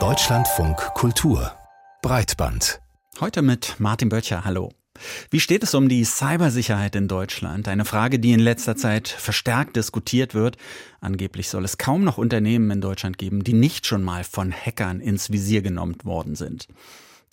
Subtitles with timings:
[0.00, 1.52] Deutschlandfunk Kultur
[2.00, 2.80] Breitband.
[3.20, 4.46] Heute mit Martin Böttcher.
[4.46, 4.72] Hallo.
[5.28, 7.68] Wie steht es um die Cybersicherheit in Deutschland?
[7.68, 10.56] Eine Frage, die in letzter Zeit verstärkt diskutiert wird.
[11.02, 15.00] Angeblich soll es kaum noch Unternehmen in Deutschland geben, die nicht schon mal von Hackern
[15.00, 16.68] ins Visier genommen worden sind.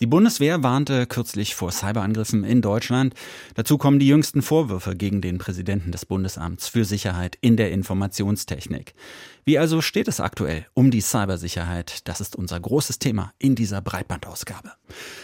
[0.02, 3.12] Die Bundeswehr warnte kürzlich vor Cyberangriffen in Deutschland.
[3.54, 8.94] Dazu kommen die jüngsten Vorwürfe gegen den Präsidenten des Bundesamts für Sicherheit in der Informationstechnik.
[9.44, 12.06] Wie also steht es aktuell um die Cybersicherheit?
[12.08, 14.72] Das ist unser großes Thema in dieser Breitbandausgabe.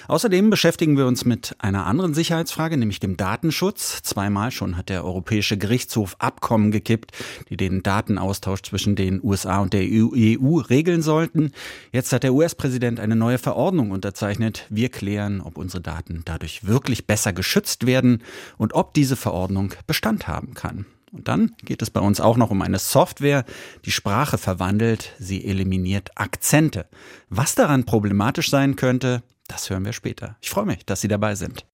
[0.09, 4.03] Außerdem beschäftigen wir uns mit einer anderen Sicherheitsfrage, nämlich dem Datenschutz.
[4.03, 7.13] Zweimal schon hat der Europäische Gerichtshof Abkommen gekippt,
[7.51, 10.39] die den Datenaustausch zwischen den USA und der EU e
[10.69, 11.53] regeln sollten.
[11.93, 14.67] Jetzt hat der US-Präsident eine neue Verordnung unterzeichnet.
[14.71, 18.23] Wir klären, ob unsere Daten dadurch wirklich besser geschützt werden
[18.57, 20.87] und ob diese Verordnung Bestand haben kann.
[21.17, 23.45] Und dann geht es bei uns auch noch um eine Software,
[23.87, 26.87] die Sprache verwandelt, sie eliminiert Akzente.
[27.31, 30.37] Was daran problematisch sein könnte, das hören wir später.
[30.43, 31.65] Ich freue mich, dass Sie dabei sind.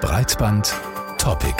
[0.00, 0.72] Breitband
[1.18, 1.56] Topic.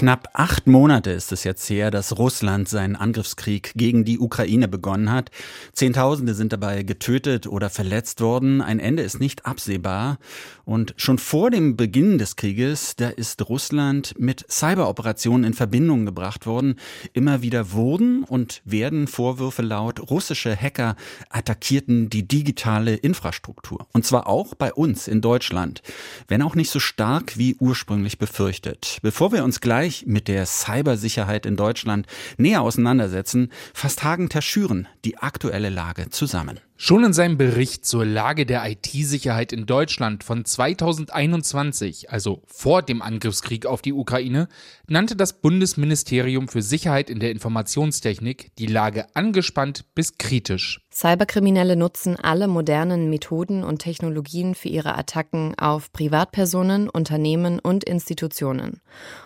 [0.00, 5.12] Knapp acht Monate ist es jetzt her, dass Russland seinen Angriffskrieg gegen die Ukraine begonnen
[5.12, 5.30] hat.
[5.74, 8.62] Zehntausende sind dabei getötet oder verletzt worden.
[8.62, 10.16] Ein Ende ist nicht absehbar.
[10.64, 16.46] Und schon vor dem Beginn des Krieges, da ist Russland mit Cyberoperationen in Verbindung gebracht
[16.46, 16.76] worden.
[17.12, 20.96] Immer wieder wurden und werden Vorwürfe laut, russische Hacker
[21.28, 23.86] attackierten die digitale Infrastruktur.
[23.92, 25.82] Und zwar auch bei uns in Deutschland.
[26.26, 28.98] Wenn auch nicht so stark wie ursprünglich befürchtet.
[29.02, 34.88] Bevor wir uns gleich gleich mit der Cybersicherheit in Deutschland näher auseinandersetzen, fasst Hagen Terschüren
[35.04, 36.60] die aktuelle Lage zusammen.
[36.82, 43.02] Schon in seinem Bericht zur Lage der IT-Sicherheit in Deutschland von 2021, also vor dem
[43.02, 44.48] Angriffskrieg auf die Ukraine,
[44.88, 50.80] nannte das Bundesministerium für Sicherheit in der Informationstechnik die Lage angespannt bis kritisch.
[50.90, 58.80] Cyberkriminelle nutzen alle modernen Methoden und Technologien für ihre Attacken auf Privatpersonen, Unternehmen und Institutionen.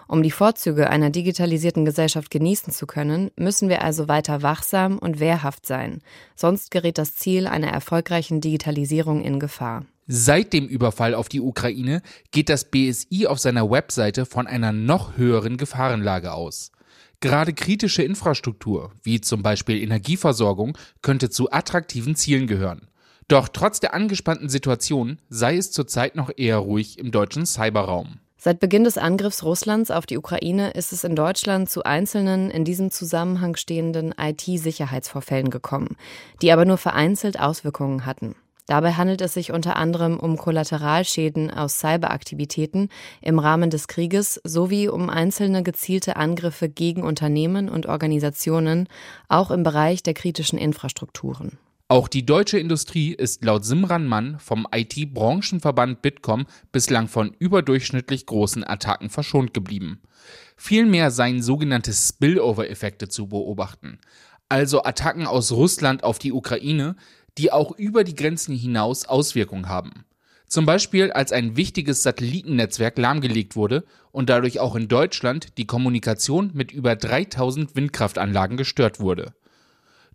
[0.07, 5.21] Um die Vorzüge einer digitalisierten Gesellschaft genießen zu können, müssen wir also weiter wachsam und
[5.21, 6.03] wehrhaft sein,
[6.37, 9.85] sonst gerät das Ziel Ziel einer erfolgreichen Digitalisierung in Gefahr.
[10.07, 15.17] Seit dem Überfall auf die Ukraine geht das BSI auf seiner Webseite von einer noch
[15.17, 16.71] höheren Gefahrenlage aus.
[17.21, 22.89] Gerade kritische Infrastruktur, wie zum Beispiel Energieversorgung, könnte zu attraktiven Zielen gehören.
[23.29, 28.21] Doch trotz der angespannten Situation sei es zurzeit noch eher ruhig im deutschen Cyberraum.
[28.45, 32.67] Seit Beginn des Angriffs Russlands auf die Ukraine ist es in Deutschland zu einzelnen in
[32.67, 35.97] diesem Zusammenhang stehenden IT-Sicherheitsvorfällen gekommen,
[36.43, 38.35] die aber nur vereinzelt Auswirkungen hatten.
[38.67, 42.91] Dabei handelt es sich unter anderem um Kollateralschäden aus Cyberaktivitäten
[43.23, 48.91] im Rahmen des Krieges sowie um einzelne gezielte Angriffe gegen Unternehmen und Organisationen,
[49.27, 51.57] auch im Bereich der kritischen Infrastrukturen.
[51.95, 58.65] Auch die deutsche Industrie ist laut Simran Mann vom IT-Branchenverband Bitkom bislang von überdurchschnittlich großen
[58.65, 60.03] Attacken verschont geblieben.
[60.57, 64.01] Vielmehr seien sogenannte Spillover-Effekte zu beobachten,
[64.49, 66.97] also Attacken aus Russland auf die Ukraine,
[67.39, 70.05] die auch über die Grenzen hinaus Auswirkungen haben.
[70.49, 76.51] Zum Beispiel als ein wichtiges Satellitennetzwerk lahmgelegt wurde und dadurch auch in Deutschland die Kommunikation
[76.55, 79.33] mit über 3000 Windkraftanlagen gestört wurde.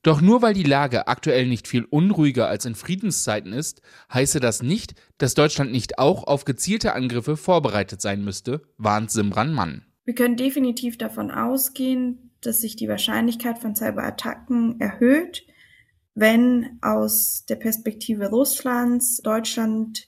[0.04, 3.82] Doch nur weil die Lage aktuell nicht viel unruhiger als in Friedenszeiten ist,
[4.14, 9.54] heiße das nicht, dass Deutschland nicht auch auf gezielte Angriffe vorbereitet sein müsste, warnt Simran
[9.54, 9.86] Mann.
[10.06, 15.46] Wir können definitiv davon ausgehen, dass sich die Wahrscheinlichkeit von Cyberattacken erhöht,
[16.16, 20.08] wenn aus der Perspektive Russlands Deutschland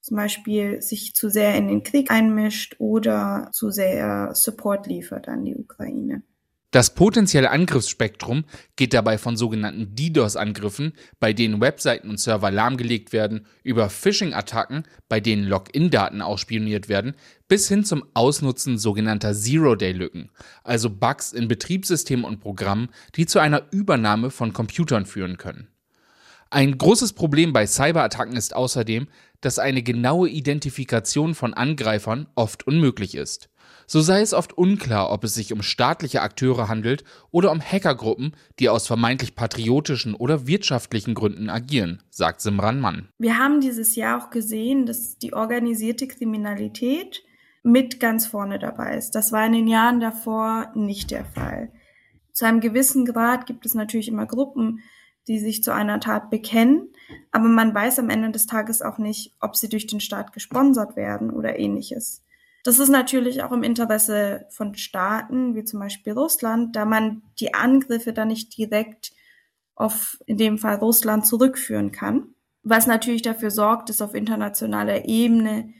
[0.00, 5.44] zum Beispiel sich zu sehr in den Krieg einmischt oder zu sehr Support liefert an
[5.44, 6.22] die Ukraine.
[6.70, 8.44] Das potenzielle Angriffsspektrum
[8.76, 15.18] geht dabei von sogenannten DDoS-Angriffen, bei denen Webseiten und Server lahmgelegt werden, über Phishing-Attacken, bei
[15.18, 17.14] denen Login-Daten ausspioniert werden,
[17.48, 20.30] bis hin zum Ausnutzen sogenannter Zero-Day-Lücken,
[20.62, 25.68] also Bugs in Betriebssystemen und Programmen, die zu einer Übernahme von Computern führen können.
[26.50, 29.08] Ein großes Problem bei Cyberattacken ist außerdem,
[29.42, 33.50] dass eine genaue Identifikation von Angreifern oft unmöglich ist.
[33.86, 38.34] So sei es oft unklar, ob es sich um staatliche Akteure handelt oder um Hackergruppen,
[38.58, 43.08] die aus vermeintlich patriotischen oder wirtschaftlichen Gründen agieren, sagt Simran Mann.
[43.18, 47.22] Wir haben dieses Jahr auch gesehen, dass die organisierte Kriminalität
[47.62, 49.10] mit ganz vorne dabei ist.
[49.10, 51.72] Das war in den Jahren davor nicht der Fall.
[52.32, 54.80] Zu einem gewissen Grad gibt es natürlich immer Gruppen,
[55.28, 56.88] die sich zu einer Tat bekennen,
[57.30, 60.96] aber man weiß am Ende des Tages auch nicht, ob sie durch den Staat gesponsert
[60.96, 62.24] werden oder ähnliches.
[62.64, 67.54] Das ist natürlich auch im Interesse von Staaten, wie zum Beispiel Russland, da man die
[67.54, 69.12] Angriffe dann nicht direkt
[69.74, 72.34] auf, in dem Fall Russland, zurückführen kann.
[72.62, 75.72] Was natürlich dafür sorgt, dass auf internationaler Ebene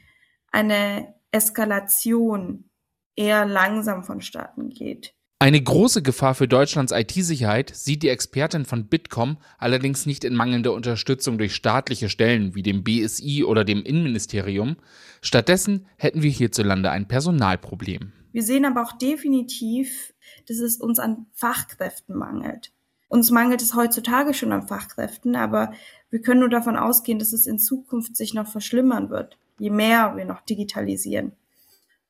[0.51, 2.69] eine Eskalation
[3.15, 5.13] eher langsam vonstatten geht.
[5.41, 10.73] Eine große Gefahr für Deutschlands IT-Sicherheit sieht die Expertin von Bitkom allerdings nicht in mangelnder
[10.73, 14.75] Unterstützung durch staatliche Stellen wie dem BSI oder dem Innenministerium.
[15.21, 18.11] Stattdessen hätten wir hierzulande ein Personalproblem.
[18.33, 20.13] Wir sehen aber auch definitiv,
[20.49, 22.73] dass es uns an Fachkräften mangelt.
[23.07, 25.71] Uns mangelt es heutzutage schon an Fachkräften, aber
[26.09, 30.17] wir können nur davon ausgehen, dass es in Zukunft sich noch verschlimmern wird, je mehr
[30.17, 31.31] wir noch digitalisieren.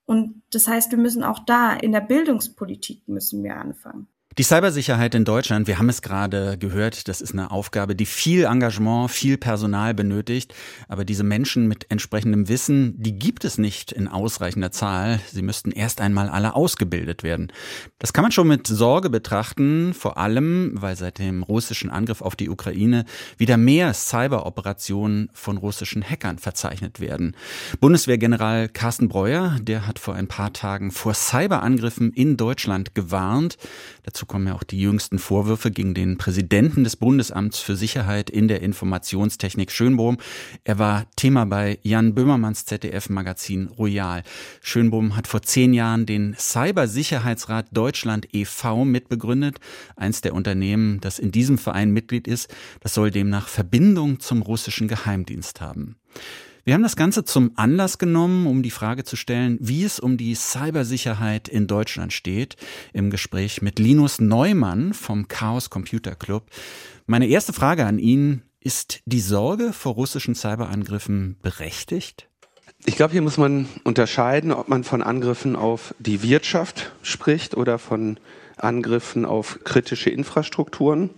[0.10, 4.08] Und das heißt, wir müssen auch da in der Bildungspolitik müssen wir anfangen.
[4.38, 8.46] Die Cybersicherheit in Deutschland, wir haben es gerade gehört, das ist eine Aufgabe, die viel
[8.46, 10.54] Engagement, viel Personal benötigt.
[10.88, 15.20] Aber diese Menschen mit entsprechendem Wissen, die gibt es nicht in ausreichender Zahl.
[15.30, 17.52] Sie müssten erst einmal alle ausgebildet werden.
[17.98, 22.38] Das kann man schon mit Sorge betrachten, vor allem, weil seit dem russischen Angriff auf
[22.38, 23.04] die Ukraine
[23.38, 27.36] wieder mehr Cyberoperationen von russischen Hackern verzeichnet werden.
[27.81, 33.58] Bundeswehrgeneral Carsten Breuer, der hat vor ein paar Tagen vor Cyberangriffen in Deutschland gewarnt.
[34.04, 38.48] Dazu kommen ja auch die jüngsten Vorwürfe gegen den Präsidenten des Bundesamts für Sicherheit in
[38.48, 40.18] der Informationstechnik Schönbohm.
[40.63, 44.24] Er war Thema bei Jan Böhmermanns ZDF-Magazin Royal.
[44.62, 48.86] Schönbohm hat vor zehn Jahren den Cybersicherheitsrat Deutschland e.V.
[48.86, 49.60] mitbegründet.
[49.95, 54.88] Eins der Unternehmen, das in diesem Verein Mitglied ist, das soll demnach Verbindung zum russischen
[54.88, 55.95] Geheimdienst haben.
[56.69, 60.18] Wir haben das Ganze zum Anlass genommen, um die Frage zu stellen, wie es um
[60.18, 62.57] die Cybersicherheit in Deutschland steht,
[62.94, 66.45] im Gespräch mit Linus Neumann vom Chaos Computer Club.
[67.07, 72.30] Meine erste Frage an ihn, ist die Sorge vor russischen Cyberangriffen berechtigt?
[72.86, 77.80] Ich glaube, hier muss man unterscheiden, ob man von Angriffen auf die Wirtschaft spricht oder
[77.80, 78.19] von
[78.57, 81.10] Angriffen auf kritische Infrastrukturen.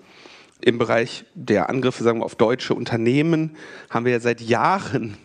[0.62, 3.58] Im Bereich der Angriffe sagen wir, auf deutsche Unternehmen
[3.90, 5.18] haben wir ja seit Jahren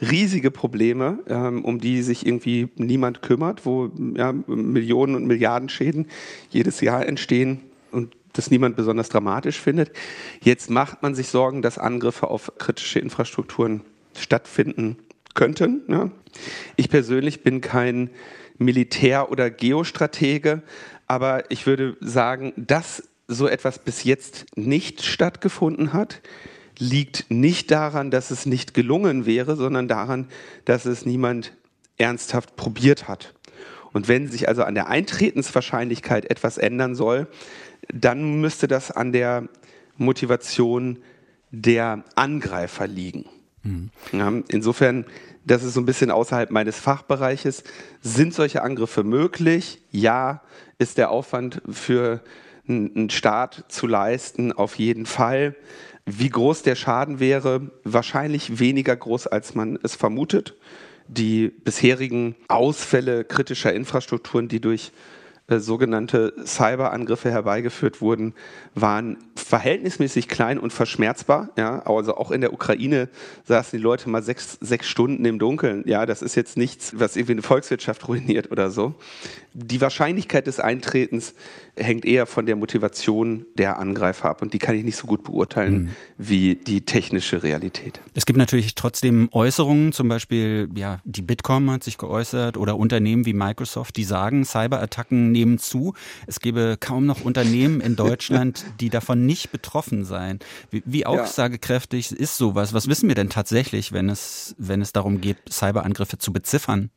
[0.00, 6.06] riesige Probleme, ähm, um die sich irgendwie niemand kümmert, wo ja, Millionen und Milliarden Schäden
[6.50, 9.92] jedes Jahr entstehen und das niemand besonders dramatisch findet.
[10.40, 13.82] Jetzt macht man sich Sorgen, dass Angriffe auf kritische Infrastrukturen
[14.16, 14.96] stattfinden
[15.34, 15.82] könnten.
[15.88, 16.10] Ja.
[16.76, 18.10] Ich persönlich bin kein
[18.58, 20.62] Militär- oder Geostratege,
[21.06, 26.20] aber ich würde sagen, dass so etwas bis jetzt nicht stattgefunden hat,
[26.82, 30.26] liegt nicht daran, dass es nicht gelungen wäre, sondern daran,
[30.64, 31.52] dass es niemand
[31.96, 33.34] ernsthaft probiert hat.
[33.92, 37.28] Und wenn sich also an der Eintretenswahrscheinlichkeit etwas ändern soll,
[37.92, 39.48] dann müsste das an der
[39.96, 40.98] Motivation
[41.50, 43.26] der Angreifer liegen.
[43.62, 43.90] Mhm.
[44.12, 45.04] Ja, insofern,
[45.44, 47.62] das ist so ein bisschen außerhalb meines Fachbereiches.
[48.00, 49.82] Sind solche Angriffe möglich?
[49.90, 50.42] Ja.
[50.78, 52.22] Ist der Aufwand für
[52.66, 54.52] einen Staat zu leisten?
[54.52, 55.54] Auf jeden Fall.
[56.04, 60.54] Wie groß der Schaden wäre, wahrscheinlich weniger groß, als man es vermutet.
[61.06, 64.92] Die bisherigen Ausfälle kritischer Infrastrukturen, die durch
[65.48, 68.34] äh, sogenannte Cyberangriffe herbeigeführt wurden,
[68.74, 71.50] waren verhältnismäßig klein und verschmerzbar.
[71.58, 73.08] Ja, also auch in der Ukraine
[73.44, 75.82] saßen die Leute mal sechs, sechs Stunden im Dunkeln.
[75.86, 78.94] Ja, das ist jetzt nichts, was irgendwie eine Volkswirtschaft ruiniert oder so.
[79.54, 81.34] Die Wahrscheinlichkeit des Eintretens
[81.76, 85.24] hängt eher von der Motivation der Angreifer ab und die kann ich nicht so gut
[85.24, 85.88] beurteilen mhm.
[86.18, 88.00] wie die technische Realität.
[88.14, 93.26] Es gibt natürlich trotzdem Äußerungen, zum Beispiel, ja, die Bitkom hat sich geäußert oder Unternehmen
[93.26, 95.94] wie Microsoft, die sagen, Cyberattacken nehmen zu.
[96.26, 100.38] Es gäbe kaum noch Unternehmen in Deutschland, die davon nicht betroffen seien.
[100.70, 102.72] Wie, wie aussagekräftig ist sowas?
[102.72, 106.90] Was wissen wir denn tatsächlich, wenn es, wenn es darum geht, Cyberangriffe zu beziffern?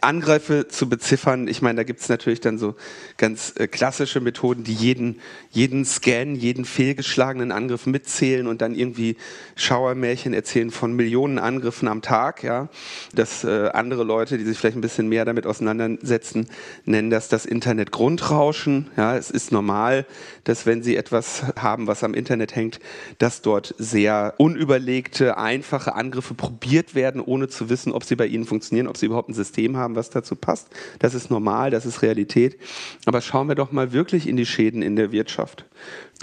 [0.00, 2.74] Angreife zu beziffern, ich meine, da gibt es natürlich dann so
[3.18, 5.20] ganz äh, klassische Methoden, die jeden,
[5.50, 9.16] jeden Scan, jeden fehlgeschlagenen Angriff mitzählen und dann irgendwie
[9.54, 12.42] Schauermärchen erzählen von Millionen Angriffen am Tag.
[12.42, 12.68] Ja,
[13.14, 16.48] dass äh, andere Leute, die sich vielleicht ein bisschen mehr damit auseinandersetzen,
[16.84, 18.90] nennen das das Internet Grundrauschen.
[18.96, 20.06] Ja, es ist normal,
[20.44, 22.80] dass wenn sie etwas haben, was am Internet hängt,
[23.18, 28.46] dass dort sehr unüberlegte, einfache Angriffe probiert werden, ohne zu wissen, ob sie bei ihnen
[28.46, 30.68] funktionieren, ob sie überhaupt ein System haben haben, was dazu passt.
[30.98, 32.58] Das ist normal, das ist Realität.
[33.04, 35.66] Aber schauen wir doch mal wirklich in die Schäden in der Wirtschaft.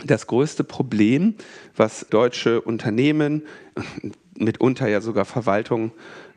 [0.05, 1.35] Das größte Problem,
[1.75, 3.43] was deutsche Unternehmen,
[4.37, 5.91] mitunter ja sogar Verwaltungen,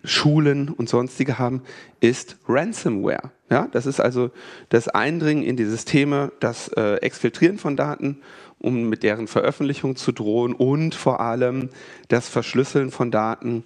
[0.04, 1.62] Schulen und sonstige haben,
[2.00, 3.30] ist Ransomware.
[3.50, 4.30] Ja, das ist also
[4.68, 8.20] das Eindringen in die Systeme, das äh, Exfiltrieren von Daten,
[8.58, 11.68] um mit deren Veröffentlichung zu drohen und vor allem
[12.08, 13.64] das Verschlüsseln von Daten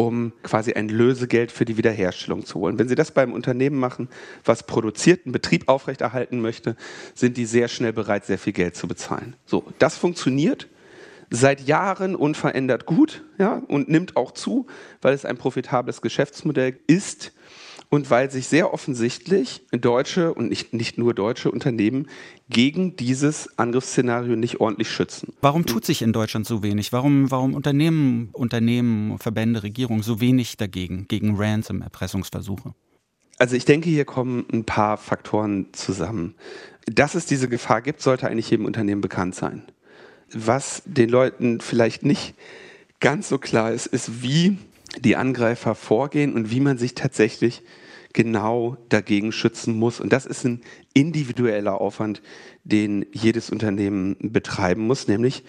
[0.00, 2.78] um quasi ein Lösegeld für die Wiederherstellung zu holen.
[2.78, 4.08] Wenn Sie das beim Unternehmen machen,
[4.46, 6.74] was produziert, einen Betrieb aufrechterhalten möchte,
[7.14, 9.36] sind die sehr schnell bereit, sehr viel Geld zu bezahlen.
[9.44, 10.68] So, das funktioniert
[11.28, 14.66] seit Jahren unverändert gut ja, und nimmt auch zu,
[15.02, 17.32] weil es ein profitables Geschäftsmodell ist
[17.90, 22.06] und weil sich sehr offensichtlich deutsche und nicht, nicht nur deutsche Unternehmen
[22.48, 25.34] gegen dieses Angriffsszenario nicht ordentlich schützen.
[25.40, 26.92] Warum tut sich in Deutschland so wenig?
[26.92, 32.74] Warum, warum Unternehmen, Unternehmen, Verbände, Regierungen so wenig dagegen, gegen Ransom-Erpressungsversuche?
[33.38, 36.34] Also ich denke, hier kommen ein paar Faktoren zusammen.
[36.86, 39.64] Dass es diese Gefahr gibt, sollte eigentlich jedem Unternehmen bekannt sein.
[40.32, 42.34] Was den Leuten vielleicht nicht
[43.00, 44.58] ganz so klar ist, ist, wie
[44.98, 47.62] die Angreifer vorgehen und wie man sich tatsächlich
[48.12, 50.00] genau dagegen schützen muss.
[50.00, 50.62] Und das ist ein
[50.94, 52.22] individueller Aufwand,
[52.64, 55.44] den jedes Unternehmen betreiben muss, nämlich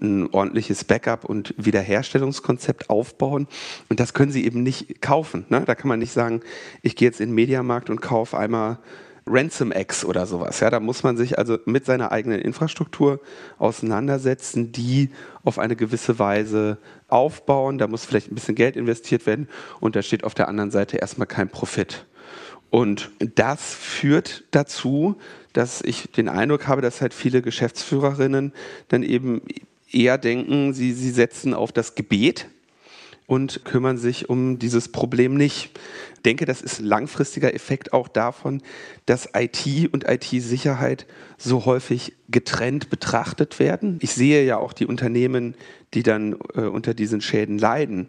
[0.00, 3.46] ein ordentliches Backup und Wiederherstellungskonzept aufbauen.
[3.88, 5.46] Und das können Sie eben nicht kaufen.
[5.48, 5.62] Ne?
[5.64, 6.40] Da kann man nicht sagen,
[6.82, 8.78] ich gehe jetzt in den Mediamarkt und kaufe einmal
[9.26, 10.60] RansomX oder sowas.
[10.60, 13.20] Ja, da muss man sich also mit seiner eigenen Infrastruktur
[13.58, 15.10] auseinandersetzen, die
[15.42, 16.78] auf eine gewisse Weise
[17.08, 17.78] aufbauen.
[17.78, 19.48] Da muss vielleicht ein bisschen Geld investiert werden
[19.80, 22.06] und da steht auf der anderen Seite erstmal kein Profit.
[22.70, 25.16] Und das führt dazu,
[25.52, 28.52] dass ich den Eindruck habe, dass halt viele Geschäftsführerinnen
[28.88, 29.42] dann eben
[29.90, 32.48] eher denken, sie, sie setzen auf das Gebet
[33.26, 35.70] und kümmern sich um dieses Problem nicht.
[36.16, 38.62] Ich denke, das ist langfristiger Effekt auch davon,
[39.06, 41.06] dass IT und IT-Sicherheit
[41.38, 43.98] so häufig getrennt betrachtet werden.
[44.00, 45.54] Ich sehe ja auch die Unternehmen,
[45.94, 48.08] die dann äh, unter diesen Schäden leiden.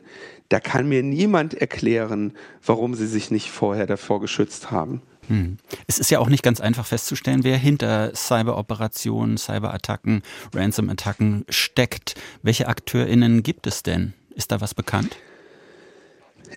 [0.50, 2.34] Da kann mir niemand erklären,
[2.66, 5.02] warum sie sich nicht vorher davor geschützt haben.
[5.28, 5.58] Hm.
[5.88, 10.22] Es ist ja auch nicht ganz einfach festzustellen, wer hinter Cyberoperationen, Cyberattacken,
[10.54, 12.16] Ransom-Attacken steckt.
[12.44, 14.14] Welche AkteurInnen gibt es denn?
[14.36, 15.18] Ist da was bekannt?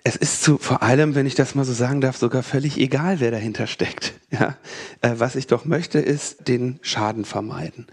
[0.03, 3.19] Es ist zu, vor allem, wenn ich das mal so sagen darf, sogar völlig egal,
[3.19, 4.13] wer dahinter steckt.
[4.31, 4.57] Ja,
[5.01, 7.87] äh, was ich doch möchte, ist den Schaden vermeiden.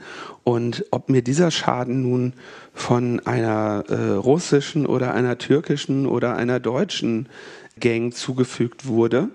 [0.45, 2.35] Und ob mir dieser Schaden nun
[2.75, 7.31] von einer äh, russischen oder einer türkischen oder einer deutschen
[7.81, 9.31] Gang zugefügt wurde,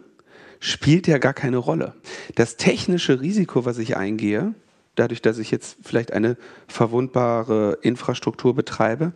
[0.60, 1.96] spielt ja gar keine Rolle.
[2.36, 4.54] Das technische Risiko, was ich eingehe,
[4.96, 9.14] dadurch, dass ich jetzt vielleicht eine verwundbare Infrastruktur betreibe,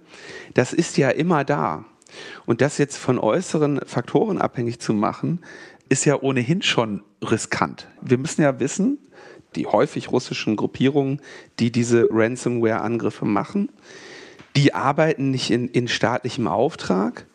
[0.54, 1.86] das ist ja immer da.
[2.46, 5.42] Und das jetzt von äußeren Faktoren abhängig zu machen,
[5.90, 7.88] ist ja ohnehin schon riskant.
[8.02, 8.98] Wir müssen ja wissen,
[9.56, 11.22] die häufig russischen Gruppierungen,
[11.60, 13.70] die diese Ransomware-Angriffe machen,
[14.56, 17.28] die arbeiten nicht in, in staatlichem Auftrag,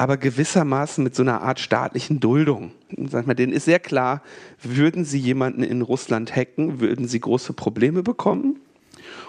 [0.00, 2.72] aber gewissermaßen mit so einer Art staatlichen Duldung.
[3.10, 4.22] Sag mal, denen ist sehr klar,
[4.62, 8.60] würden sie jemanden in Russland hacken, würden sie große Probleme bekommen.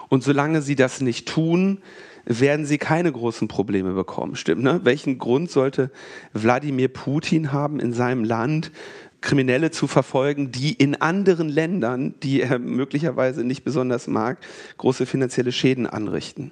[0.08, 1.82] Und solange sie das nicht tun,
[2.24, 4.34] werden sie keine großen Probleme bekommen.
[4.34, 4.80] Stimmt, ne?
[4.82, 5.90] Welchen Grund sollte
[6.32, 8.72] Wladimir Putin haben, in seinem Land
[9.20, 14.38] Kriminelle zu verfolgen, die in anderen Ländern, die er möglicherweise nicht besonders mag,
[14.78, 16.50] große finanzielle Schäden anrichten?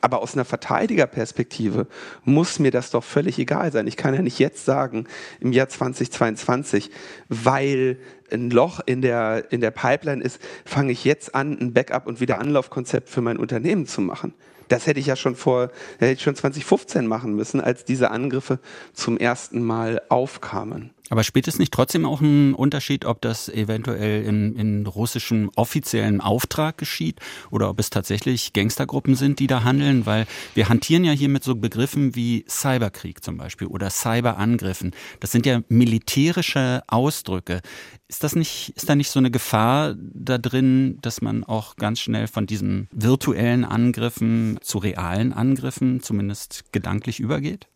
[0.00, 1.86] Aber aus einer Verteidigerperspektive
[2.24, 3.86] muss mir das doch völlig egal sein.
[3.86, 5.06] Ich kann ja nicht jetzt sagen,
[5.40, 6.90] im Jahr 2022,
[7.28, 7.98] weil
[8.30, 12.20] ein Loch in der, in der Pipeline ist, fange ich jetzt an, ein Backup- und
[12.20, 14.34] Wiederanlaufkonzept für mein Unternehmen zu machen.
[14.68, 18.58] Das hätte ich ja schon vor, hätte ich schon 2015 machen müssen, als diese Angriffe
[18.92, 20.90] zum ersten Mal aufkamen.
[21.08, 26.20] Aber spielt es nicht trotzdem auch einen Unterschied, ob das eventuell in, in russischem offiziellen
[26.20, 27.20] Auftrag geschieht
[27.50, 30.04] oder ob es tatsächlich Gangstergruppen sind, die da handeln?
[30.04, 34.92] Weil wir hantieren ja hier mit so Begriffen wie Cyberkrieg zum Beispiel oder Cyberangriffen.
[35.20, 37.60] Das sind ja militärische Ausdrücke.
[38.08, 42.00] Ist das nicht, ist da nicht so eine Gefahr da drin, dass man auch ganz
[42.00, 47.68] schnell von diesen virtuellen Angriffen zu realen Angriffen zumindest gedanklich übergeht?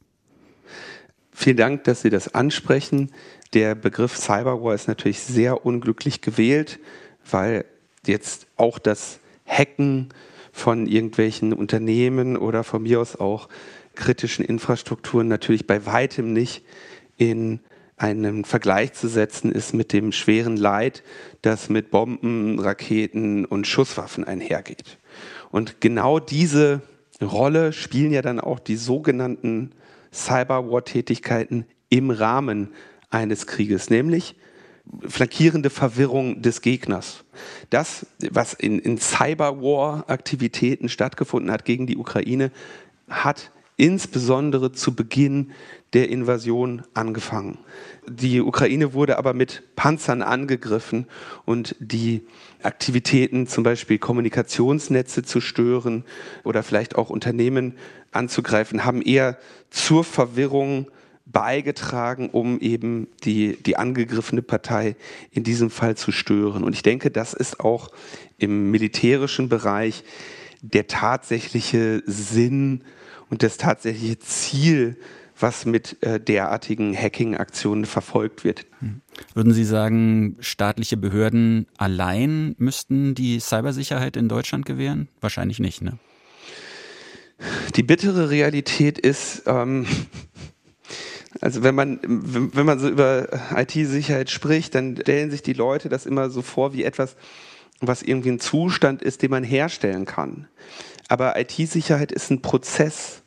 [1.43, 3.13] Vielen Dank, dass Sie das ansprechen.
[3.55, 6.79] Der Begriff Cyberwar ist natürlich sehr unglücklich gewählt,
[7.31, 7.65] weil
[8.07, 10.11] jetzt auch das Hacken
[10.53, 13.49] von irgendwelchen Unternehmen oder von mir aus auch
[13.95, 16.63] kritischen Infrastrukturen natürlich bei weitem nicht
[17.17, 17.61] in
[17.97, 21.03] einen Vergleich zu setzen ist mit dem schweren Leid,
[21.41, 24.99] das mit Bomben, Raketen und Schusswaffen einhergeht.
[25.51, 26.83] Und genau diese
[27.23, 29.73] Rolle spielen ja dann auch die sogenannten
[30.13, 32.73] Cyberwar-Tätigkeiten im Rahmen
[33.11, 34.37] eines Krieges, nämlich
[35.07, 37.25] flankierende Verwirrung des Gegners.
[37.71, 42.51] Das, was in, in Cyberwar-Aktivitäten stattgefunden hat gegen die Ukraine,
[43.09, 45.53] hat insbesondere zu Beginn
[45.95, 47.59] der Invasion angefangen.
[48.07, 51.07] Die Ukraine wurde aber mit Panzern angegriffen
[51.47, 52.27] und die
[52.63, 56.05] Aktivitäten, zum Beispiel Kommunikationsnetze zu stören
[56.45, 57.79] oder vielleicht auch Unternehmen
[58.13, 59.39] anzugreifen, haben eher
[59.71, 60.91] zur Verwirrung
[61.27, 64.97] beigetragen, um eben die, die angegriffene Partei
[65.31, 66.65] in diesem Fall zu stören.
[66.65, 67.91] Und ich denke, das ist auch
[68.39, 70.03] im militärischen Bereich
[70.63, 72.83] der tatsächliche Sinn
[73.29, 74.97] und das tatsächliche Ziel,
[75.39, 78.67] was mit äh, derartigen Hacking-Aktionen verfolgt wird.
[78.81, 79.01] Hm.
[79.35, 85.09] Würden Sie sagen, staatliche Behörden allein müssten die Cybersicherheit in Deutschland gewähren?
[85.21, 85.99] Wahrscheinlich nicht, ne?
[87.77, 89.87] Die bittere Realität ist, ähm,
[91.41, 96.07] also wenn man, wenn man so über IT-Sicherheit spricht, dann stellen sich die Leute das
[96.07, 97.17] immer so vor wie etwas,
[97.81, 100.49] was irgendwie ein Zustand ist, den man herstellen kann.
[101.09, 103.23] Aber IT-Sicherheit ist ein Prozess.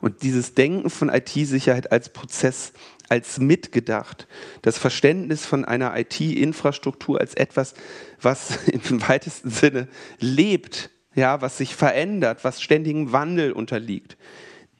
[0.00, 2.72] Und dieses Denken von IT-Sicherheit als Prozess,
[3.08, 4.28] als mitgedacht,
[4.62, 7.74] das Verständnis von einer IT-Infrastruktur als etwas,
[8.20, 9.88] was im weitesten Sinne
[10.20, 14.16] lebt, ja, was sich verändert, was ständigem Wandel unterliegt.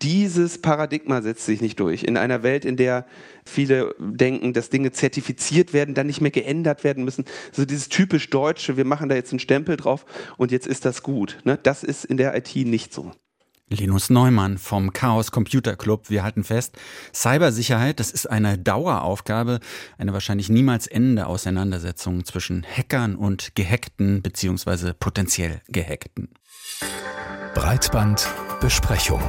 [0.03, 2.05] Dieses Paradigma setzt sich nicht durch.
[2.05, 3.05] In einer Welt, in der
[3.45, 7.25] viele denken, dass Dinge zertifiziert werden, dann nicht mehr geändert werden müssen.
[7.51, 11.03] So dieses typisch Deutsche, wir machen da jetzt einen Stempel drauf und jetzt ist das
[11.03, 11.39] gut.
[11.43, 11.59] Ne?
[11.61, 13.11] Das ist in der IT nicht so.
[13.71, 16.09] Linus Neumann vom Chaos Computer Club.
[16.09, 16.77] Wir halten fest,
[17.15, 19.61] Cybersicherheit, das ist eine Daueraufgabe,
[19.99, 24.93] eine wahrscheinlich niemals endende Auseinandersetzung zwischen Hackern und Gehackten bzw.
[24.99, 26.29] potenziell Gehackten.
[27.55, 29.23] Breitbandbesprechung.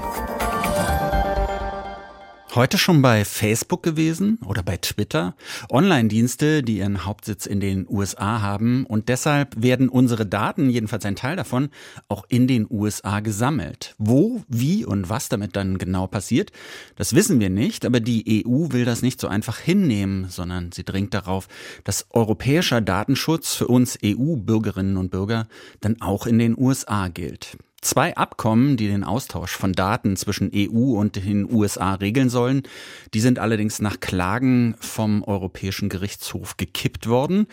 [2.56, 5.36] Heute schon bei Facebook gewesen oder bei Twitter.
[5.70, 11.16] Online-Dienste, die ihren Hauptsitz in den USA haben und deshalb werden unsere Daten, jedenfalls ein
[11.16, 11.70] Teil davon,
[12.08, 13.94] auch in den USA gesammelt.
[14.00, 16.52] Wo, wie und was damit dann genau passiert,
[16.96, 20.84] das wissen wir nicht, aber die EU will das nicht so einfach hinnehmen, sondern sie
[20.84, 21.48] dringt darauf,
[21.84, 25.48] dass europäischer Datenschutz für uns EU-Bürgerinnen und Bürger
[25.82, 27.58] dann auch in den USA gilt.
[27.82, 32.64] Zwei Abkommen, die den Austausch von Daten zwischen EU und den USA regeln sollen,
[33.14, 37.48] die sind allerdings nach Klagen vom Europäischen Gerichtshof gekippt worden.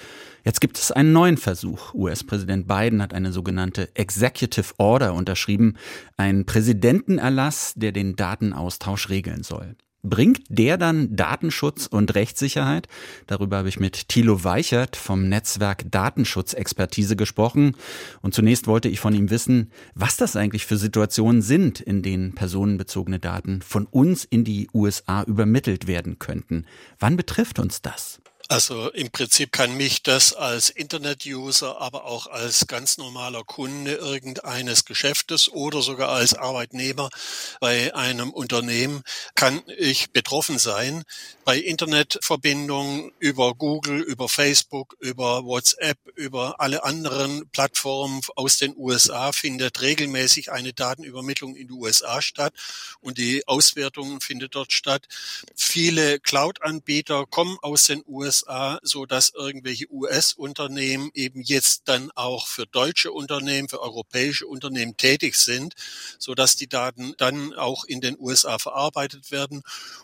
[0.45, 1.95] Jetzt gibt es einen neuen Versuch.
[1.95, 5.77] US-Präsident Biden hat eine sogenannte Executive Order unterschrieben,
[6.17, 9.77] einen Präsidentenerlass, der den Datenaustausch regeln soll.
[10.09, 12.87] Bringt der dann Datenschutz und Rechtssicherheit?
[13.27, 17.75] Darüber habe ich mit Thilo Weichert vom Netzwerk Datenschutzexpertise gesprochen.
[18.23, 22.37] Und zunächst wollte ich von ihm wissen, was das eigentlich für Situationen sind, in denen
[22.37, 26.67] personenbezogene Daten von uns in die USA übermittelt werden könnten.
[27.01, 28.21] Wann betrifft uns das?
[28.49, 34.85] Also im Prinzip kann mich das als Internet-User, aber auch als ganz normaler Kunde irgendeines
[34.85, 37.11] Geschäftes oder sogar als Arbeitnehmer
[37.59, 39.03] bei einem Unternehmen
[39.35, 41.03] kann ich betroffen sein.
[41.45, 49.33] Bei Internetverbindungen über Google, über Facebook, über WhatsApp, über alle anderen Plattformen aus den USA
[49.33, 52.55] findet regelmäßig eine Datenübermittlung in die USA statt
[53.01, 55.09] und die Auswertung findet dort statt.
[55.57, 62.47] Viele Cloud-Anbieter kommen aus den USA USA, so dass irgendwelche US-Unternehmen eben jetzt dann auch
[62.47, 65.75] für deutsche Unternehmen, für europäische Unternehmen tätig sind,
[66.19, 69.63] so dass die Daten dann auch in den USA verarbeitet werden.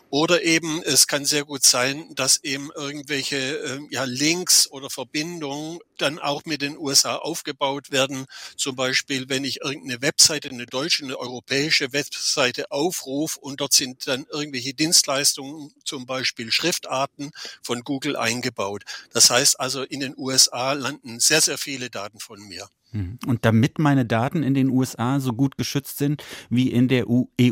[0.09, 5.79] Oder eben, es kann sehr gut sein, dass eben irgendwelche äh, ja, Links oder Verbindungen
[5.97, 8.25] dann auch mit den USA aufgebaut werden.
[8.55, 14.07] Zum Beispiel, wenn ich irgendeine Webseite, eine deutsche, eine europäische Webseite aufrufe und dort sind
[14.07, 17.31] dann irgendwelche Dienstleistungen, zum Beispiel Schriftarten
[17.63, 18.83] von Google eingebaut.
[19.11, 22.67] Das heißt also, in den USA landen sehr, sehr viele Daten von mir.
[22.93, 23.19] Mhm.
[23.25, 27.23] Und damit meine Daten in den USA so gut geschützt sind wie in der EU,
[27.37, 27.51] e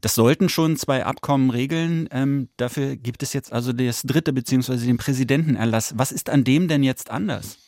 [0.00, 2.08] das sollten schon zwei Abkommen regeln.
[2.10, 5.94] Ähm, dafür gibt es jetzt also das dritte beziehungsweise den Präsidentenerlass.
[5.96, 7.58] Was ist an dem denn jetzt anders?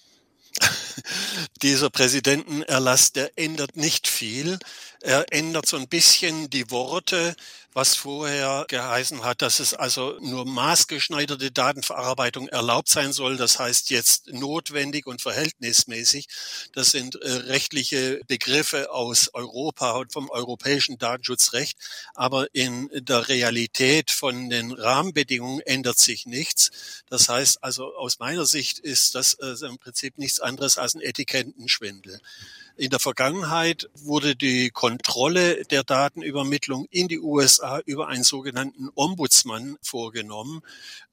[1.62, 4.58] Dieser Präsidentenerlass, der ändert nicht viel.
[5.00, 7.34] Er ändert so ein bisschen die Worte,
[7.72, 13.36] was vorher geheißen hat, dass es also nur maßgeschneiderte Datenverarbeitung erlaubt sein soll.
[13.36, 16.26] Das heißt jetzt notwendig und verhältnismäßig.
[16.72, 21.78] Das sind äh, rechtliche Begriffe aus Europa und vom europäischen Datenschutzrecht.
[22.14, 26.70] Aber in der Realität von den Rahmenbedingungen ändert sich nichts.
[27.08, 31.00] Das heißt also aus meiner Sicht ist das äh, im Prinzip nichts anderes als ein
[31.00, 32.20] Etikettenschwindel.
[32.80, 39.76] In der Vergangenheit wurde die Kontrolle der Datenübermittlung in die USA über einen sogenannten Ombudsmann
[39.82, 40.62] vorgenommen.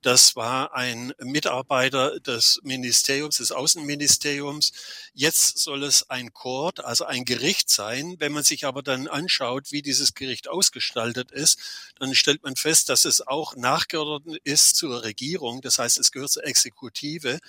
[0.02, 4.72] Das war ein Mitarbeiter des Ministeriums, des Außenministeriums.
[5.14, 8.16] Jetzt soll es ein Court, also ein Gericht sein.
[8.18, 11.60] Wenn man sich aber dann anschaut, wie dieses Gericht ausgestaltet ist,
[12.00, 15.60] dann stellt man fest, dass es auch nachgeordnet ist zur Regierung.
[15.60, 17.40] Das heißt, es gehört zur Exekutive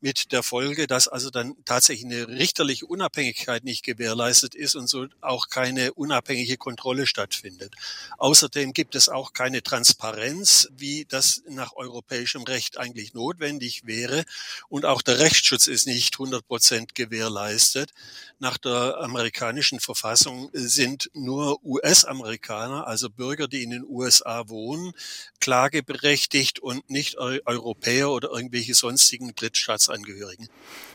[0.00, 5.06] mit der Folge, dass also dann tatsächlich eine richterliche Unabhängigkeit nicht gewährleistet ist und so
[5.20, 7.74] auch keine unabhängige Kontrolle stattfindet.
[8.16, 14.24] Außerdem gibt es auch keine Transparenz, wie das nach europäischem Recht eigentlich notwendig wäre.
[14.70, 17.92] Und auch der Rechtsschutz ist nicht 100 Prozent gewährleistet.
[18.38, 24.92] Nach der amerikanischen Verfassung sind nur US-Amerikaner, also Bürger, die in den USA wohnen,
[25.40, 30.48] klageberechtigt und nicht Europäer oder irgendwelche sonstigen Drittstaatsangehörigen.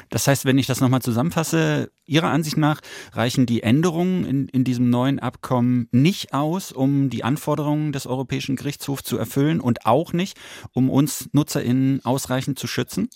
[0.09, 2.79] Das heißt, wenn ich das nochmal zusammenfasse, Ihrer Ansicht nach
[3.11, 8.55] reichen die Änderungen in, in diesem neuen Abkommen nicht aus, um die Anforderungen des Europäischen
[8.55, 10.37] Gerichtshofs zu erfüllen und auch nicht,
[10.71, 13.09] um uns NutzerInnen ausreichend zu schützen?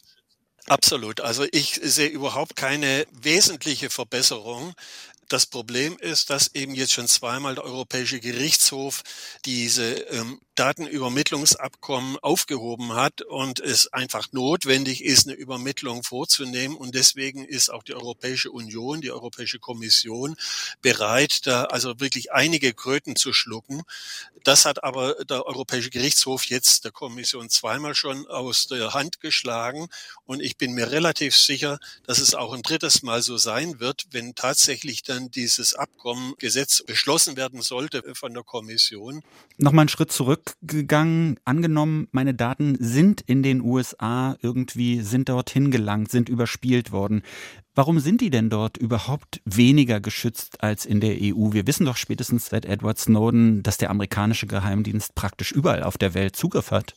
[0.68, 1.22] Absolut.
[1.22, 4.74] Also ich sehe überhaupt keine wesentliche Verbesserung.
[5.28, 9.02] Das Problem ist, dass eben jetzt schon zweimal der Europäische Gerichtshof
[9.46, 16.78] diese ähm, Datenübermittlungsabkommen aufgehoben hat und es einfach notwendig ist, eine Übermittlung vorzunehmen.
[16.78, 20.36] Und deswegen ist auch die Europäische Union, die Europäische Kommission
[20.82, 23.82] bereit, da also wirklich einige Kröten zu schlucken.
[24.46, 29.88] Das hat aber der Europäische Gerichtshof jetzt der Kommission zweimal schon aus der Hand geschlagen.
[30.26, 34.06] Und ich bin mir relativ sicher, dass es auch ein drittes Mal so sein wird,
[34.12, 39.22] wenn tatsächlich dann dieses Abkommen Gesetz beschlossen werden sollte von der Kommission.
[39.58, 41.40] Nochmal einen Schritt zurück zurückgegangen.
[41.46, 47.24] Angenommen, meine Daten sind in den USA irgendwie, sind dorthin gelangt, sind überspielt worden.
[47.76, 51.52] Warum sind die denn dort überhaupt weniger geschützt als in der EU?
[51.52, 56.14] Wir wissen doch spätestens seit Edward Snowden, dass der amerikanische Geheimdienst praktisch überall auf der
[56.14, 56.96] Welt Zugriff hat.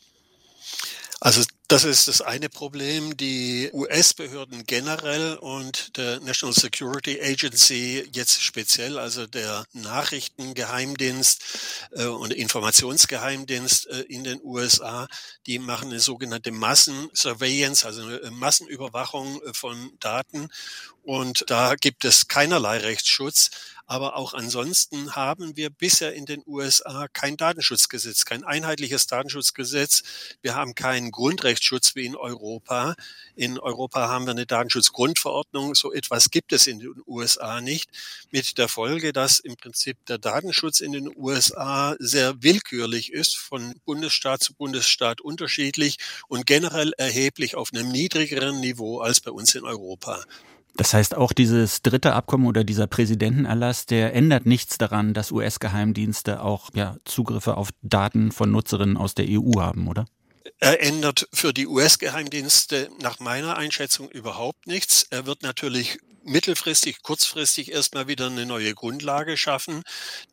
[1.19, 3.15] Also das ist das eine Problem.
[3.15, 11.43] Die US-Behörden generell und der National Security Agency jetzt speziell, also der Nachrichtengeheimdienst
[11.91, 15.07] äh, und Informationsgeheimdienst äh, in den USA,
[15.45, 20.49] die machen eine sogenannte Massensurveillance, also eine Massenüberwachung äh, von Daten.
[21.03, 23.51] Und da gibt es keinerlei Rechtsschutz.
[23.89, 30.03] Aber auch ansonsten haben wir bisher in den USA kein Datenschutzgesetz, kein einheitliches Datenschutzgesetz.
[30.43, 32.93] Wir haben keinen Grundrechtsschutz wie in Europa.
[33.35, 35.73] In Europa haben wir eine Datenschutzgrundverordnung.
[35.73, 37.89] So etwas gibt es in den USA nicht.
[38.29, 43.73] Mit der Folge, dass im Prinzip der Datenschutz in den USA sehr willkürlich ist, von
[43.85, 45.97] Bundesstaat zu Bundesstaat unterschiedlich
[46.27, 50.23] und generell erheblich auf einem niedrigeren Niveau als bei uns in Europa.
[50.75, 56.41] Das heißt, auch dieses dritte Abkommen oder dieser Präsidentenerlass, der ändert nichts daran, dass US-Geheimdienste
[56.41, 60.05] auch ja, Zugriffe auf Daten von Nutzerinnen aus der EU haben, oder?
[60.59, 65.03] Er ändert für die US-Geheimdienste nach meiner Einschätzung überhaupt nichts.
[65.09, 65.99] Er wird natürlich
[66.29, 69.83] mittelfristig, kurzfristig erstmal wieder eine neue Grundlage schaffen.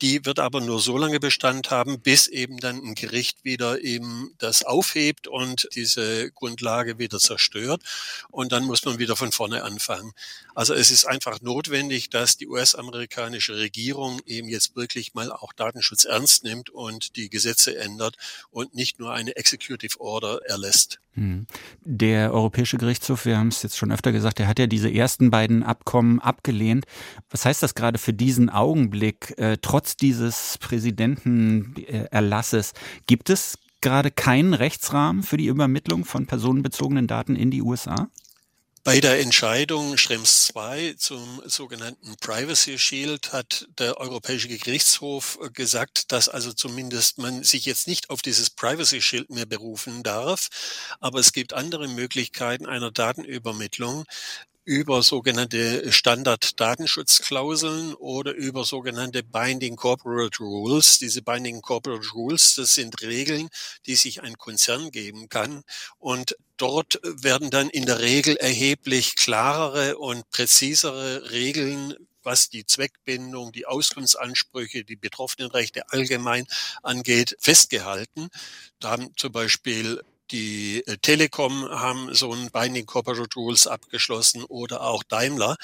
[0.02, 4.34] Die wird aber nur so lange Bestand haben, bis eben dann ein Gericht wieder eben
[4.38, 7.82] das aufhebt und diese Grundlage wieder zerstört.
[8.30, 10.12] Und dann muss man wieder von vorne anfangen.
[10.54, 16.04] Also es ist einfach notwendig, dass die US-amerikanische Regierung eben jetzt wirklich mal auch Datenschutz
[16.04, 18.16] ernst nimmt und die Gesetze ändert
[18.50, 21.00] und nicht nur eine Executive Order erlässt.
[21.16, 21.46] Hm.
[21.80, 25.30] Der Europäische Gerichtshof, wir haben es jetzt schon öfter gesagt, der hat ja diese ersten
[25.30, 26.84] beiden Abkommen abgelehnt.
[27.30, 29.32] Was heißt das gerade für diesen Augenblick?
[29.38, 32.74] Äh, trotz dieses Präsidentenerlasses
[33.06, 38.08] gibt es gerade keinen Rechtsrahmen für die Übermittlung von personenbezogenen Daten in die USA?
[38.86, 46.28] Bei der Entscheidung Schrems II zum sogenannten Privacy Shield hat der Europäische Gerichtshof gesagt, dass
[46.28, 50.50] also zumindest man sich jetzt nicht auf dieses Privacy Shield mehr berufen darf.
[51.00, 54.04] Aber es gibt andere Möglichkeiten einer Datenübermittlung
[54.66, 60.98] über sogenannte Standard-Datenschutzklauseln oder über sogenannte Binding Corporate Rules.
[60.98, 63.48] Diese Binding Corporate Rules, das sind Regeln,
[63.86, 65.62] die sich ein Konzern geben kann.
[65.98, 71.94] Und dort werden dann in der Regel erheblich klarere und präzisere Regeln
[72.26, 76.44] was die Zweckbindung, die Auskunftsansprüche, die Betroffenenrechte allgemein
[76.82, 78.30] angeht, festgehalten.
[78.80, 84.82] Da haben zum Beispiel die äh, Telekom haben so ein Binding Corporate Rules abgeschlossen oder
[84.82, 85.56] auch Daimler.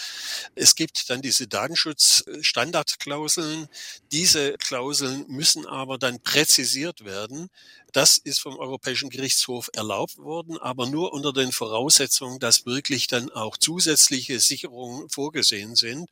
[0.54, 3.68] Es gibt dann diese Datenschutzstandardklauseln.
[4.10, 7.48] Diese Klauseln müssen aber dann präzisiert werden.
[7.92, 13.30] Das ist vom Europäischen Gerichtshof erlaubt worden, aber nur unter den Voraussetzungen, dass wirklich dann
[13.30, 16.08] auch zusätzliche Sicherungen vorgesehen sind.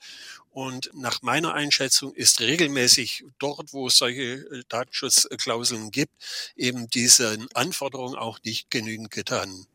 [0.50, 6.12] Und nach meiner Einschätzung ist regelmäßig dort, wo es solche äh, Datenschutzklauseln gibt,
[6.54, 9.66] eben diesen Anforderungen auch nicht genügend getan.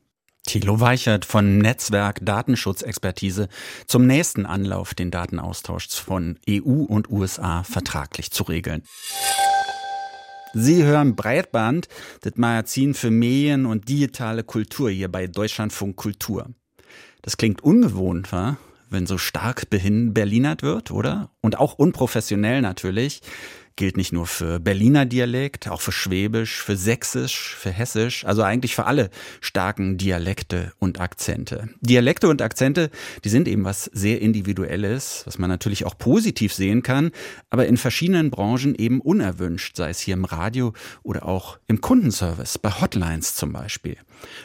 [0.46, 3.50] Thilo Weichert von Netzwerk Datenschutzexpertise
[3.88, 8.84] zum nächsten Anlauf, den Datenaustausch von EU und USA vertraglich zu regeln.
[10.58, 11.90] Sie hören Breitband,
[12.22, 16.48] das Magazin für Medien und digitale Kultur hier bei Deutschlandfunk Kultur.
[17.22, 18.56] Das klingt ungewohnt, wa?
[18.90, 19.70] wenn so stark
[20.14, 21.30] Berlinert wird, oder?
[21.42, 23.22] Und auch unprofessionell natürlich
[23.76, 28.76] gilt nicht nur für Berliner Dialekt, auch für Schwäbisch, für Sächsisch, für Hessisch, also eigentlich
[28.76, 29.10] für alle
[29.42, 31.70] starken Dialekte und Akzente.
[31.82, 32.90] Dialekte und Akzente,
[33.24, 37.12] die sind eben was sehr Individuelles, was man natürlich auch positiv sehen kann,
[37.50, 42.58] aber in verschiedenen Branchen eben unerwünscht, sei es hier im Radio oder auch im Kundenservice,
[42.58, 43.98] bei Hotlines zum Beispiel.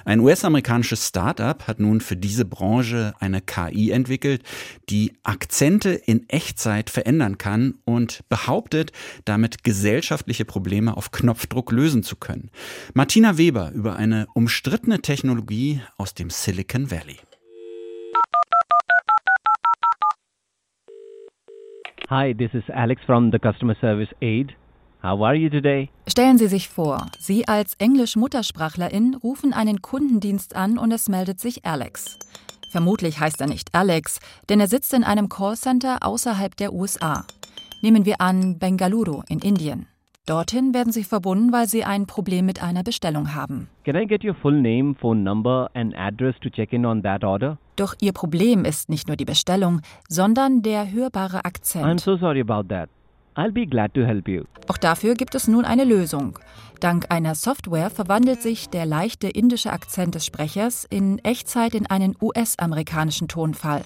[0.04, 4.42] Ein US-amerikanisches Startup hat nun für diese Branche eine KI entwickelt,
[4.88, 8.92] die Akzente in Echtzeit verändern kann und behauptet,
[9.24, 12.50] damit gesellschaftliche Probleme auf Knopfdruck lösen zu können.
[12.94, 17.18] Martina Weber über eine umstrittene Technologie aus dem Silicon Valley.
[22.10, 24.56] Hi, this is Alex from the Customer Service Aid.
[25.02, 25.88] How are you today?
[26.06, 31.64] Stellen Sie sich vor, Sie als Englisch-Muttersprachlerin rufen einen Kundendienst an und es meldet sich
[31.64, 32.18] Alex.
[32.70, 37.24] Vermutlich heißt er nicht Alex, denn er sitzt in einem Callcenter außerhalb der USA.
[37.80, 39.86] Nehmen wir an Bengaluru in Indien.
[40.26, 43.70] Dorthin werden Sie verbunden, weil Sie ein Problem mit einer Bestellung haben.
[43.84, 47.24] Can I get your full name, phone number and address to check in on that
[47.24, 47.56] order?
[47.76, 51.86] Doch Ihr Problem ist nicht nur die Bestellung, sondern der hörbare Akzent.
[51.86, 52.90] I'm so sorry about that.
[53.36, 54.44] I'll be glad to help you.
[54.68, 56.38] Auch dafür gibt es nun eine Lösung.
[56.80, 62.16] Dank einer Software verwandelt sich der leichte indische Akzent des Sprechers in Echtzeit in einen
[62.20, 63.84] US-amerikanischen Tonfall.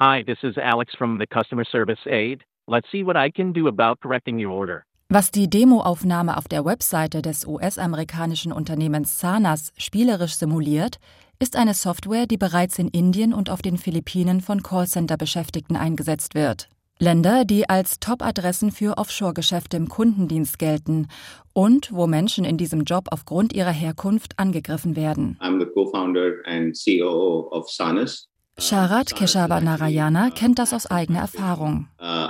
[0.00, 2.42] Hi, this is Alex from the Customer Service Aid.
[2.66, 4.82] Let's see what I can do about correcting your order.
[5.08, 10.98] Was die Demoaufnahme auf der Webseite des US-amerikanischen Unternehmens Sanas spielerisch simuliert,
[11.38, 16.68] ist eine Software, die bereits in Indien und auf den Philippinen von Callcenter-Beschäftigten eingesetzt wird.
[16.98, 21.08] Länder, die als Top-Adressen für Offshore-Geschäfte im Kundendienst gelten
[21.52, 25.36] und wo Menschen in diesem Job aufgrund ihrer Herkunft angegriffen werden.
[25.40, 28.28] I'm the co-founder and COO of Sanas.
[28.58, 31.88] Sharat Keshava Narayana kennt das aus eigener Erfahrung.
[32.00, 32.28] Uh,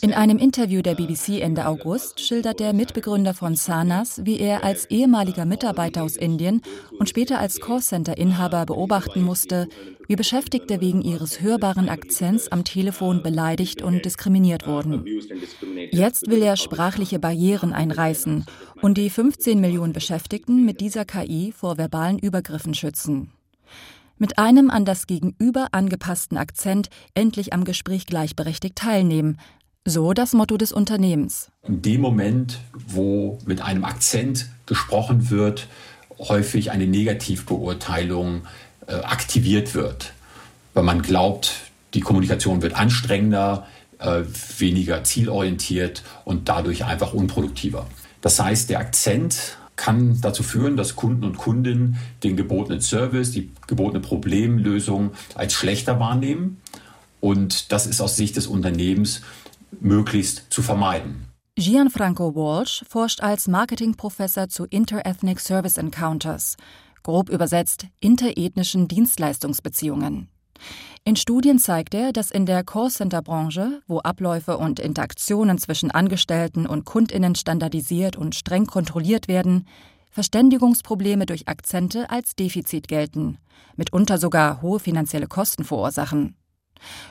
[0.00, 4.84] In einem Interview der BBC Ende August schildert der Mitbegründer von Sanas, wie er als
[4.88, 6.62] ehemaliger Mitarbeiter aus Indien
[7.00, 9.66] und später als Callcenter-Inhaber beobachten musste,
[10.06, 15.04] wie Beschäftigte wegen ihres hörbaren Akzents am Telefon beleidigt und diskriminiert wurden.
[15.90, 18.46] Jetzt will er sprachliche Barrieren einreißen
[18.80, 23.30] und die 15 Millionen Beschäftigten mit dieser KI vor verbalen Übergriffen schützen.
[24.18, 29.38] Mit einem an das Gegenüber angepassten Akzent endlich am Gespräch gleichberechtigt teilnehmen.
[29.84, 31.50] So das Motto des Unternehmens.
[31.62, 35.68] In dem Moment, wo mit einem Akzent gesprochen wird,
[36.18, 38.42] häufig eine Negativbeurteilung
[38.86, 40.12] äh, aktiviert wird,
[40.74, 41.52] weil man glaubt,
[41.94, 43.66] die Kommunikation wird anstrengender,
[43.98, 44.22] äh,
[44.58, 47.86] weniger zielorientiert und dadurch einfach unproduktiver.
[48.20, 53.50] Das heißt, der Akzent kann dazu führen, dass Kunden und Kundinnen den gebotenen Service, die
[53.66, 56.60] gebotene Problemlösung als schlechter wahrnehmen.
[57.20, 59.22] Und das ist aus Sicht des Unternehmens
[59.80, 61.28] möglichst zu vermeiden.
[61.56, 66.56] Gianfranco Walsh forscht als Marketingprofessor zu Interethnic Service Encounters,
[67.02, 70.28] grob übersetzt interethnischen Dienstleistungsbeziehungen.
[71.04, 76.84] In Studien zeigt er, dass in der Callcenter-Branche, wo Abläufe und Interaktionen zwischen Angestellten und
[76.84, 79.66] Kundinnen standardisiert und streng kontrolliert werden,
[80.10, 83.38] Verständigungsprobleme durch Akzente als Defizit gelten,
[83.76, 86.36] mitunter sogar hohe finanzielle Kosten verursachen.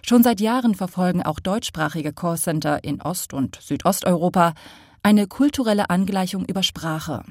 [0.02, 4.54] Schon seit Jahren verfolgen auch deutschsprachige Callcenter in Ost- und Südosteuropa
[5.04, 7.24] eine kulturelle Angleichung über Sprache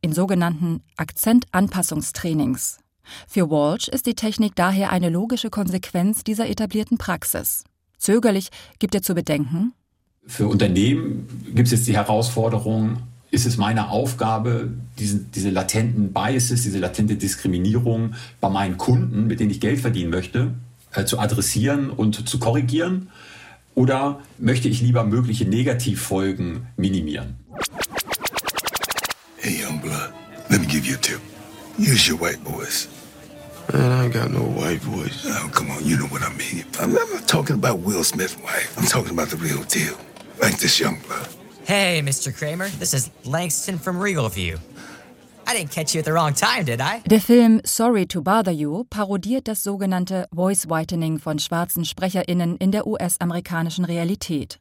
[0.00, 2.81] in sogenannten Akzentanpassungstrainings.
[3.26, 7.64] Für Walsh ist die Technik daher eine logische Konsequenz dieser etablierten Praxis.
[7.98, 9.74] Zögerlich gibt er zu bedenken,
[10.26, 12.98] für Unternehmen gibt es jetzt die Herausforderung,
[13.32, 19.40] ist es meine Aufgabe, diese, diese latenten Biases, diese latente Diskriminierung bei meinen Kunden, mit
[19.40, 20.52] denen ich Geld verdienen möchte,
[20.92, 23.08] äh, zu adressieren und zu korrigieren?
[23.74, 27.36] Oder möchte ich lieber mögliche Negativfolgen minimieren?
[29.38, 30.12] Hey, young blood,
[30.50, 31.31] let me give you a tip.
[31.78, 32.88] Use your white voice.
[33.72, 35.24] Man, I ain't got no white voice.
[35.26, 36.64] Oh, come on, you know what I mean.
[36.78, 38.76] I'm, I'm not talking about Will Smith's wife.
[38.78, 39.96] I'm talking about the real deal.
[40.40, 41.28] Like this young blood.
[41.64, 42.36] Hey, Mr.
[42.36, 44.58] Kramer, this is Langston from Regal View.
[45.46, 47.02] I didn't catch you at the wrong time, did I?
[47.08, 52.72] Der Film Sorry to Bother You parodiert das sogenannte Voice Whitening von schwarzen SprecherInnen in
[52.72, 54.58] der US-amerikanischen Realität.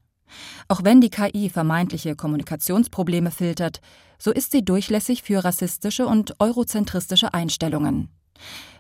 [0.68, 3.82] Auch wenn die KI vermeintliche Kommunikationsprobleme filtert,
[4.18, 8.10] so ist sie durchlässig für rassistische und eurozentristische Einstellungen.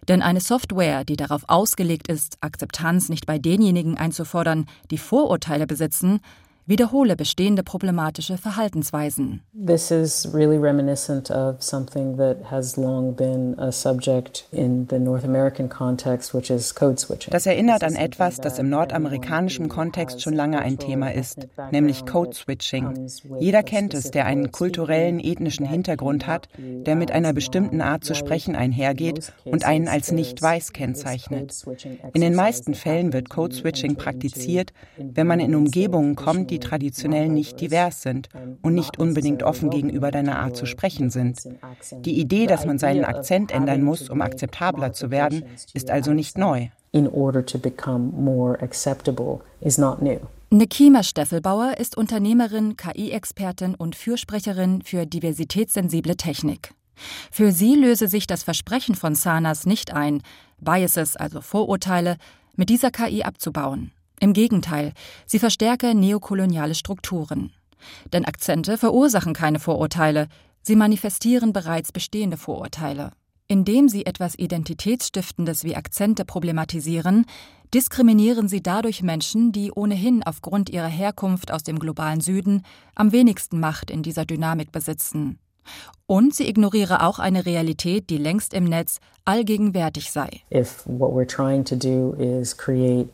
[0.08, 6.20] Denn eine Software, die darauf ausgelegt ist, Akzeptanz nicht bei denjenigen einzufordern, die Vorurteile besitzen,
[6.65, 9.41] wiederhole bestehende problematische Verhaltensweisen.
[9.54, 15.24] This is really reminiscent of something that has long been a subject in the North
[15.24, 17.32] American context, which is code switching.
[17.32, 22.36] Das erinnert an etwas, das im nordamerikanischen Kontext schon lange ein Thema ist, nämlich Code
[22.36, 23.08] Switching.
[23.39, 28.13] Jeder kennt es, der einen kulturellen, ethnischen Hintergrund hat, der mit einer bestimmten Art zu
[28.13, 31.65] sprechen einhergeht und einen als nicht weiß kennzeichnet.
[32.13, 37.30] In den meisten Fällen wird Code Switching praktiziert, wenn man in Umgebungen kommt, die traditionell
[37.30, 38.30] nicht divers sind
[38.62, 41.40] und nicht unbedingt offen gegenüber deiner Art zu sprechen sind.
[41.92, 46.38] Die Idee, dass man seinen Akzent ändern muss, um akzeptabler zu werden, ist also nicht
[46.38, 46.68] neu.
[46.92, 50.20] In order to become more acceptable is not new.
[50.50, 56.74] Nekima Steffelbauer ist Unternehmerin, KI-Expertin und Fürsprecherin für diversitätssensible Technik.
[57.32, 60.22] Für sie löse sich das Versprechen von Sanas nicht ein,
[60.60, 62.18] Biases, also Vorurteile,
[62.58, 63.92] mit dieser KI abzubauen.
[64.22, 64.94] Im Gegenteil,
[65.26, 67.52] sie verstärke neokoloniale Strukturen.
[68.14, 70.28] Denn Akzente verursachen keine Vorurteile,
[70.62, 73.14] sie manifestieren bereits bestehende Vorurteile.
[73.48, 77.26] Indem sie etwas Identitätsstiftendes wie Akzente problematisieren,
[77.74, 82.62] diskriminieren sie dadurch Menschen, die ohnehin aufgrund ihrer Herkunft aus dem globalen Süden
[82.94, 85.40] am wenigsten Macht in dieser Dynamik besitzen.
[86.06, 90.42] Und sie ignoriere auch eine Realität, die längst im Netz allgegenwärtig sei.
[90.54, 93.10] If what we're trying to do is create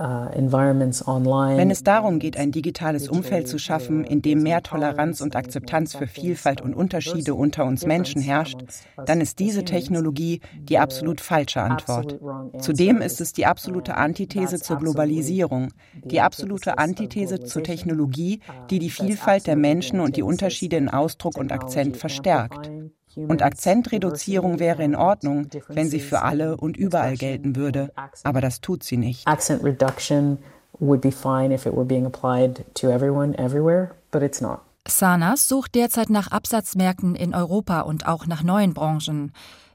[0.00, 5.94] Wenn es darum geht, ein digitales Umfeld zu schaffen, in dem mehr Toleranz und Akzeptanz
[5.94, 8.60] für Vielfalt und Unterschiede unter uns Menschen herrscht,
[9.04, 12.18] dann ist diese Technologie die absolut falsche Antwort.
[12.62, 15.68] Zudem ist es die absolute Antithese zur Globalisierung,
[16.02, 21.36] die absolute Antithese zur Technologie, die die Vielfalt der Menschen und die Unterschiede in Ausdruck
[21.36, 22.70] und Akzent verstärkt.
[23.16, 27.92] Und Akzentreduzierung wäre in Ordnung, wenn sie für alle und überall gelten würde,
[28.22, 29.26] aber das tut sie nicht.
[29.26, 30.38] Accent reduction
[30.78, 34.60] would be fine if it were being applied to everyone everywhere, but it's not.
[34.88, 39.32] Sanas sucht derzeit nach Absatzmärkten in Europa und auch nach neuen Branchen.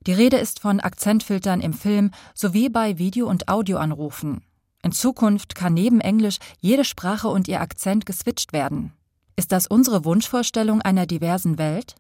[0.08, 4.44] Die Rede ist von Akzentfiltern im Film sowie bei Video- und Audioanrufen.
[4.84, 8.94] In Zukunft kann neben Englisch jede Sprache und ihr Akzent geswitcht werden.
[9.36, 11.96] Ist das unsere Wunschvorstellung einer diversen Welt?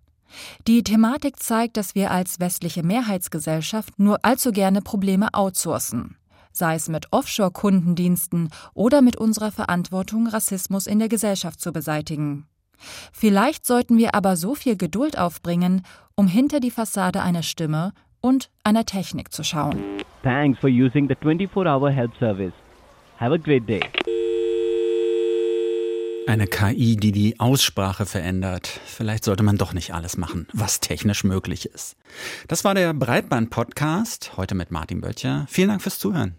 [0.67, 6.17] Die Thematik zeigt, dass wir als westliche Mehrheitsgesellschaft nur allzu gerne Probleme outsourcen,
[6.51, 12.47] sei es mit Offshore-Kundendiensten oder mit unserer Verantwortung, Rassismus in der Gesellschaft zu beseitigen.
[13.11, 15.83] Vielleicht sollten wir aber so viel Geduld aufbringen,
[16.15, 19.79] um hinter die Fassade einer Stimme und einer Technik zu schauen.
[20.23, 22.53] Thanks for using the 24-hour help service.
[23.19, 23.81] Have a great day.
[26.27, 28.67] Eine KI, die die Aussprache verändert.
[28.85, 31.97] Vielleicht sollte man doch nicht alles machen, was technisch möglich ist.
[32.47, 35.45] Das war der Breitband-Podcast, heute mit Martin Böttcher.
[35.47, 36.35] Vielen Dank fürs Zuhören.